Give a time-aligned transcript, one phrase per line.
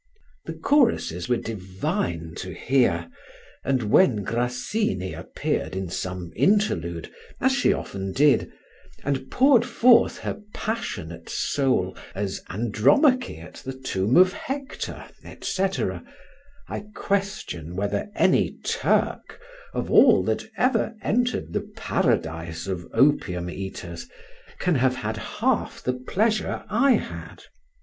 [0.45, 3.07] The choruses were divine to hear,
[3.63, 8.51] and when Grassini appeared in some interlude, as she often did,
[9.03, 15.05] and poured forth her passionate soul as Andromache at the tomb of Hector,
[15.39, 15.65] &c.,
[16.67, 19.39] I question whether any Turk,
[19.71, 24.09] of all that ever entered the Paradise of Opium eaters,
[24.57, 27.43] can have had half the pleasure I had.